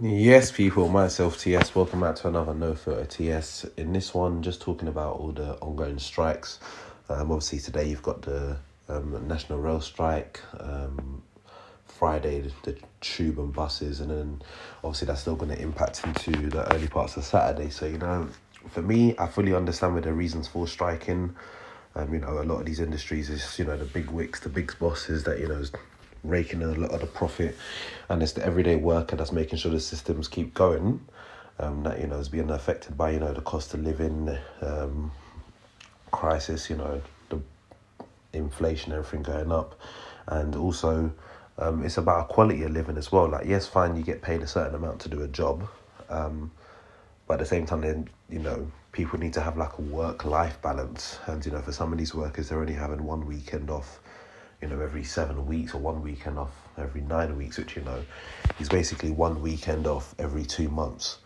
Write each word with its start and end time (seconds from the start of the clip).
Yes, 0.00 0.52
people, 0.52 0.88
myself, 0.88 1.40
TS, 1.40 1.74
welcome 1.74 2.02
back 2.02 2.14
to 2.16 2.28
another 2.28 2.54
No 2.54 2.76
Filter 2.76 3.04
TS. 3.04 3.66
In 3.76 3.92
this 3.92 4.14
one, 4.14 4.44
just 4.44 4.60
talking 4.60 4.86
about 4.86 5.16
all 5.16 5.32
the 5.32 5.54
ongoing 5.54 5.98
strikes. 5.98 6.60
Um, 7.08 7.32
obviously, 7.32 7.58
today 7.58 7.88
you've 7.88 8.04
got 8.04 8.22
the 8.22 8.58
um, 8.88 9.26
National 9.26 9.58
Rail 9.58 9.80
strike, 9.80 10.40
um, 10.60 11.20
Friday, 11.84 12.42
the, 12.42 12.52
the 12.62 12.78
tube 13.00 13.40
and 13.40 13.52
buses, 13.52 13.98
and 13.98 14.12
then 14.12 14.42
obviously 14.84 15.06
that's 15.06 15.22
still 15.22 15.34
going 15.34 15.50
to 15.50 15.60
impact 15.60 16.04
into 16.04 16.48
the 16.48 16.72
early 16.72 16.86
parts 16.86 17.16
of 17.16 17.24
Saturday. 17.24 17.68
So, 17.68 17.86
you 17.86 17.98
know, 17.98 18.28
for 18.70 18.82
me, 18.82 19.16
I 19.18 19.26
fully 19.26 19.52
understand 19.52 19.96
with 19.96 20.04
the 20.04 20.12
reasons 20.12 20.46
for 20.46 20.68
striking. 20.68 21.34
Um, 21.96 22.14
you 22.14 22.20
know, 22.20 22.40
a 22.40 22.44
lot 22.44 22.60
of 22.60 22.66
these 22.66 22.78
industries 22.78 23.30
is, 23.30 23.58
you 23.58 23.64
know, 23.64 23.76
the 23.76 23.84
big 23.84 24.12
wicks, 24.12 24.38
the 24.38 24.48
big 24.48 24.78
bosses 24.78 25.24
that, 25.24 25.40
you 25.40 25.48
know, 25.48 25.64
raking 26.24 26.62
in 26.62 26.68
a 26.68 26.74
lot 26.74 26.90
of 26.90 27.00
the 27.00 27.06
profit, 27.06 27.56
and 28.08 28.22
it's 28.22 28.32
the 28.32 28.44
everyday 28.44 28.76
worker 28.76 29.16
that's 29.16 29.32
making 29.32 29.58
sure 29.58 29.70
the 29.70 29.80
systems 29.80 30.28
keep 30.28 30.54
going. 30.54 31.00
Um, 31.60 31.82
that 31.82 32.00
you 32.00 32.06
know 32.06 32.18
is 32.18 32.28
being 32.28 32.50
affected 32.50 32.96
by 32.96 33.10
you 33.10 33.18
know 33.18 33.32
the 33.32 33.40
cost 33.40 33.74
of 33.74 33.82
living 33.82 34.36
um, 34.60 35.10
crisis, 36.10 36.70
you 36.70 36.76
know 36.76 37.02
the 37.30 37.40
inflation, 38.32 38.92
everything 38.92 39.22
going 39.22 39.50
up, 39.50 39.78
and 40.28 40.54
also 40.54 41.12
um, 41.58 41.84
it's 41.84 41.96
about 41.96 42.30
a 42.30 42.32
quality 42.32 42.62
of 42.62 42.70
living 42.70 42.96
as 42.96 43.10
well. 43.10 43.28
Like 43.28 43.46
yes, 43.46 43.66
fine, 43.66 43.96
you 43.96 44.02
get 44.02 44.22
paid 44.22 44.42
a 44.42 44.46
certain 44.46 44.74
amount 44.74 45.00
to 45.00 45.08
do 45.08 45.22
a 45.22 45.28
job, 45.28 45.68
um, 46.08 46.52
but 47.26 47.34
at 47.34 47.40
the 47.40 47.46
same 47.46 47.66
time, 47.66 47.80
then 47.80 48.08
you 48.30 48.38
know 48.38 48.70
people 48.92 49.18
need 49.18 49.32
to 49.32 49.40
have 49.40 49.56
like 49.56 49.78
a 49.78 49.82
work 49.82 50.24
life 50.24 50.62
balance, 50.62 51.18
and 51.26 51.44
you 51.44 51.50
know 51.50 51.60
for 51.60 51.72
some 51.72 51.92
of 51.92 51.98
these 51.98 52.14
workers, 52.14 52.48
they're 52.48 52.60
only 52.60 52.74
having 52.74 53.02
one 53.02 53.26
weekend 53.26 53.70
off 53.70 54.00
you 54.60 54.68
know, 54.68 54.80
every 54.80 55.04
seven 55.04 55.46
weeks 55.46 55.74
or 55.74 55.78
one 55.78 56.02
weekend 56.02 56.38
off 56.38 56.50
every 56.76 57.00
nine 57.00 57.36
weeks, 57.36 57.58
which, 57.58 57.76
you 57.76 57.82
know, 57.82 58.04
is 58.58 58.68
basically 58.68 59.10
one 59.10 59.40
weekend 59.40 59.86
off 59.86 60.14
every 60.18 60.44
two 60.44 60.68
months. 60.68 61.18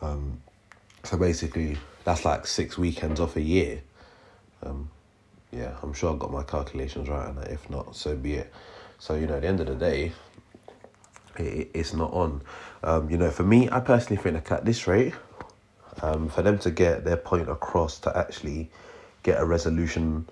Um, 0.00 0.40
so 1.04 1.16
basically, 1.16 1.76
that's 2.04 2.24
like 2.24 2.46
six 2.46 2.78
weekends 2.78 3.20
off 3.20 3.36
a 3.36 3.40
year. 3.40 3.82
Um, 4.62 4.90
yeah, 5.50 5.76
I'm 5.82 5.92
sure 5.92 6.12
I've 6.12 6.18
got 6.18 6.32
my 6.32 6.42
calculations 6.42 7.08
right 7.08 7.28
and. 7.28 7.38
If 7.48 7.68
not, 7.68 7.94
so 7.94 8.16
be 8.16 8.34
it. 8.34 8.52
So, 8.98 9.14
you 9.16 9.26
know, 9.26 9.34
at 9.34 9.42
the 9.42 9.48
end 9.48 9.60
of 9.60 9.66
the 9.66 9.74
day, 9.74 10.12
it, 11.36 11.70
it's 11.74 11.92
not 11.92 12.12
on. 12.12 12.42
Um, 12.82 13.10
you 13.10 13.18
know, 13.18 13.30
for 13.30 13.42
me, 13.42 13.68
I 13.70 13.80
personally 13.80 14.20
think 14.22 14.50
at 14.50 14.64
this 14.64 14.86
rate, 14.86 15.14
um, 16.00 16.28
for 16.28 16.42
them 16.42 16.58
to 16.60 16.70
get 16.70 17.04
their 17.04 17.16
point 17.16 17.48
across 17.48 17.98
to 18.00 18.16
actually 18.16 18.70
get 19.22 19.40
a 19.40 19.44
resolution 19.44 20.28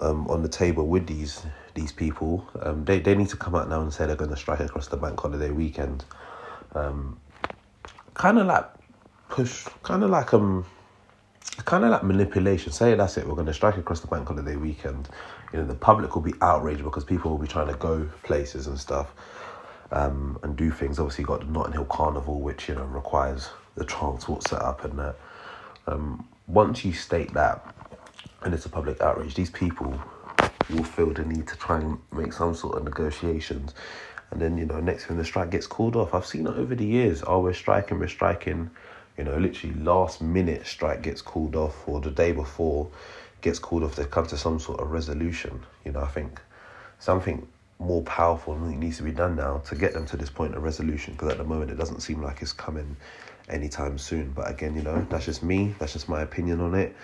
um, 0.00 0.26
on 0.28 0.42
the 0.42 0.48
table 0.48 0.86
with 0.86 1.06
these 1.06 1.44
these 1.74 1.92
people. 1.92 2.46
Um, 2.60 2.84
they 2.84 3.00
they 3.00 3.14
need 3.14 3.28
to 3.28 3.36
come 3.36 3.54
out 3.54 3.68
now 3.68 3.80
and 3.80 3.92
say 3.92 4.06
they're 4.06 4.16
going 4.16 4.30
to 4.30 4.36
strike 4.36 4.60
across 4.60 4.88
the 4.88 4.96
bank 4.96 5.20
holiday 5.20 5.50
weekend. 5.50 6.04
Um, 6.74 7.20
kind 8.14 8.38
of 8.38 8.46
like 8.46 8.68
push, 9.28 9.66
kind 9.82 10.02
of 10.04 10.10
like 10.10 10.32
um, 10.34 10.64
kind 11.64 11.84
of 11.84 11.90
like 11.90 12.02
manipulation. 12.02 12.72
Say 12.72 12.94
that's 12.94 13.16
it. 13.16 13.26
We're 13.26 13.34
going 13.34 13.46
to 13.46 13.54
strike 13.54 13.76
across 13.76 14.00
the 14.00 14.06
bank 14.06 14.28
holiday 14.28 14.56
weekend. 14.56 15.08
You 15.52 15.60
know, 15.60 15.66
the 15.66 15.74
public 15.74 16.14
will 16.14 16.22
be 16.22 16.34
outraged 16.40 16.82
because 16.82 17.04
people 17.04 17.30
will 17.30 17.38
be 17.38 17.46
trying 17.48 17.68
to 17.68 17.74
go 17.74 18.08
places 18.22 18.66
and 18.66 18.78
stuff. 18.78 19.12
Um, 19.90 20.38
and 20.42 20.56
do 20.56 20.70
things. 20.70 20.98
Obviously, 20.98 21.24
got 21.24 21.40
the 21.40 21.46
Notting 21.46 21.74
Hill 21.74 21.84
Carnival, 21.84 22.40
which 22.40 22.66
you 22.66 22.74
know 22.74 22.84
requires 22.84 23.50
the 23.74 23.84
transport 23.84 24.42
set 24.42 24.62
up 24.62 24.84
and 24.84 24.98
that. 24.98 25.16
Um, 25.86 26.26
once 26.46 26.84
you 26.84 26.92
state 26.94 27.34
that, 27.34 27.74
and 28.44 28.54
it's 28.54 28.66
a 28.66 28.68
public 28.68 29.00
outrage, 29.00 29.34
these 29.34 29.50
people 29.50 30.00
will 30.70 30.84
feel 30.84 31.12
the 31.12 31.24
need 31.24 31.46
to 31.48 31.56
try 31.56 31.78
and 31.78 31.98
make 32.12 32.32
some 32.32 32.54
sort 32.54 32.76
of 32.76 32.84
negotiations. 32.84 33.74
And 34.30 34.40
then, 34.40 34.56
you 34.56 34.64
know, 34.64 34.80
next 34.80 35.06
thing 35.06 35.18
the 35.18 35.24
strike 35.24 35.50
gets 35.50 35.66
called 35.66 35.94
off. 35.96 36.14
I've 36.14 36.26
seen 36.26 36.46
it 36.46 36.56
over 36.56 36.74
the 36.74 36.86
years. 36.86 37.22
Oh, 37.26 37.40
we're 37.40 37.52
striking, 37.52 37.98
we're 37.98 38.08
striking. 38.08 38.70
You 39.18 39.24
know, 39.24 39.36
literally 39.36 39.74
last 39.76 40.22
minute 40.22 40.66
strike 40.66 41.02
gets 41.02 41.20
called 41.20 41.54
off 41.54 41.86
or 41.86 42.00
the 42.00 42.10
day 42.10 42.32
before 42.32 42.88
gets 43.42 43.58
called 43.58 43.82
off. 43.82 43.94
They 43.94 44.04
come 44.04 44.26
to 44.26 44.38
some 44.38 44.58
sort 44.58 44.80
of 44.80 44.90
resolution. 44.90 45.60
You 45.84 45.92
know, 45.92 46.00
I 46.00 46.06
think 46.06 46.40
something 46.98 47.46
more 47.78 48.02
powerful 48.02 48.56
needs 48.58 48.96
to 48.98 49.02
be 49.02 49.10
done 49.10 49.36
now 49.36 49.58
to 49.66 49.74
get 49.74 49.92
them 49.92 50.06
to 50.06 50.16
this 50.16 50.30
point 50.30 50.54
of 50.54 50.62
resolution 50.62 51.12
because 51.14 51.30
at 51.30 51.38
the 51.38 51.44
moment 51.44 51.70
it 51.70 51.76
doesn't 51.76 52.00
seem 52.00 52.22
like 52.22 52.40
it's 52.40 52.52
coming 52.52 52.96
anytime 53.48 53.98
soon. 53.98 54.30
But 54.30 54.50
again, 54.50 54.74
you 54.74 54.82
know, 54.82 55.06
that's 55.10 55.26
just 55.26 55.42
me. 55.42 55.74
That's 55.78 55.92
just 55.92 56.08
my 56.08 56.22
opinion 56.22 56.60
on 56.60 56.74
it. 56.74 56.96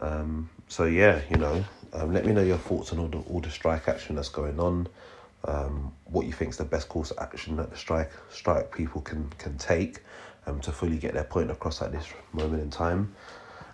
Um, 0.00 0.50
so 0.68 0.84
yeah, 0.84 1.20
you 1.30 1.36
know, 1.36 1.64
um, 1.92 2.12
let 2.12 2.24
me 2.24 2.32
know 2.32 2.42
your 2.42 2.58
thoughts 2.58 2.92
on 2.92 2.98
all 2.98 3.08
the 3.08 3.18
all 3.18 3.40
the 3.40 3.50
strike 3.50 3.88
action 3.88 4.16
that's 4.16 4.28
going 4.28 4.58
on. 4.58 4.88
Um, 5.44 5.92
what 6.04 6.26
you 6.26 6.32
think 6.32 6.50
is 6.50 6.56
the 6.56 6.64
best 6.64 6.88
course 6.88 7.10
of 7.10 7.18
action 7.18 7.56
that 7.56 7.70
the 7.70 7.76
strike 7.76 8.10
strike 8.30 8.74
people 8.74 9.00
can 9.00 9.28
can 9.38 9.58
take 9.58 10.00
um, 10.46 10.60
to 10.60 10.72
fully 10.72 10.96
get 10.96 11.14
their 11.14 11.24
point 11.24 11.50
across 11.50 11.82
at 11.82 11.92
this 11.92 12.06
moment 12.32 12.62
in 12.62 12.70
time. 12.70 13.14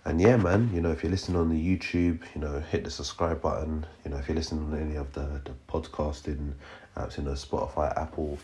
And 0.05 0.21
yeah, 0.21 0.37
man, 0.37 0.71
you 0.73 0.81
know, 0.81 0.91
if 0.91 1.03
you're 1.03 1.11
listening 1.11 1.39
on 1.39 1.51
the 1.51 1.77
YouTube, 1.79 2.23
you 2.35 2.41
know, 2.41 2.61
hit 2.61 2.85
the 2.85 2.91
subscribe 2.91 3.43
button. 3.43 3.85
You 4.05 4.11
know, 4.11 4.17
if 4.17 4.29
you're 4.29 4.37
listening 4.37 4.73
on 4.73 4.81
any 4.81 4.97
of 4.97 5.13
the, 5.13 5.43
the 5.45 5.53
podcasting 5.69 6.55
apps, 6.97 7.19
you 7.19 7.25
know, 7.25 7.33
Spotify, 7.33 7.95
Apple, 8.01 8.39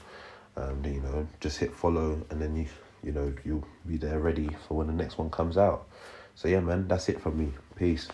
um, 0.57 0.85
you 0.85 1.01
know, 1.01 1.27
just 1.41 1.59
hit 1.59 1.75
follow 1.75 2.21
and 2.29 2.41
then 2.41 2.55
you, 2.55 2.67
you 3.03 3.13
know, 3.13 3.33
you'll 3.45 3.67
be 3.87 3.97
there 3.97 4.19
ready 4.19 4.51
for 4.69 4.75
when 4.79 4.89
the 4.89 4.93
next 4.93 5.17
one 5.17 5.31
comes 5.31 5.57
out. 5.57 5.87
So 6.35 6.49
yeah, 6.49 6.61
man, 6.61 6.89
that's 6.89 7.09
it 7.09 7.21
from 7.21 7.39
me. 7.39 7.53
Peace. 7.77 8.09